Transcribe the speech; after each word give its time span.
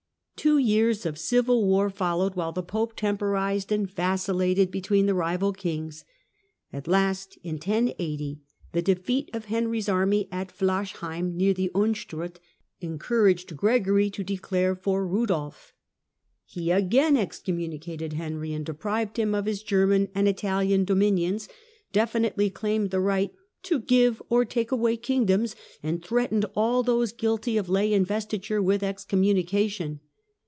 Two 0.43 0.57
years 0.57 1.05
of 1.05 1.19
civil 1.19 1.67
war 1.67 1.87
followed, 1.91 2.33
while 2.35 2.51
the 2.51 2.63
Pope 2.63 2.95
temporized 2.95 3.71
and 3.71 3.87
vacillated 3.87 4.71
between 4.71 5.05
the 5.05 5.13
rival 5.13 5.53
kings. 5.53 6.03
At 6.73 6.87
last, 6.87 7.37
in 7.43 7.57
1080, 7.57 8.41
the 8.71 8.81
defeat 8.81 9.29
of 9.33 9.45
Henry's 9.45 9.87
army 9.87 10.27
at 10.31 10.47
Flarchheim, 10.51 11.35
near 11.37 11.53
the 11.53 11.69
Unstrut, 11.75 12.39
encouraged 12.79 13.55
Gregory 13.55 14.09
to 14.09 14.23
declare 14.23 14.73
for 14.75 15.05
Eudolf. 15.05 15.73
He 16.43 16.71
again 16.71 17.15
excommunicated 17.17 18.13
Henry, 18.13 18.51
and 18.51 18.65
deprived 18.65 19.17
him 19.19 19.35
of 19.35 19.45
his 19.45 19.61
German 19.61 20.07
and 20.15 20.27
Italian 20.27 20.85
dominions, 20.85 21.49
definitely 21.93 22.49
claimed 22.49 22.89
the 22.89 22.99
right" 22.99 23.31
to 23.69 23.77
give 23.77 24.23
or 24.27 24.43
take 24.43 24.71
away 24.71 24.97
king 24.97 25.27
doms," 25.27 25.55
and 25.83 26.03
threatened 26.03 26.47
all 26.55 26.81
those 26.81 27.11
guilty 27.13 27.57
of 27.57 27.69
lay 27.69 27.93
investiture 27.93 28.59
with 28.59 28.81
excommunication. 28.81 29.99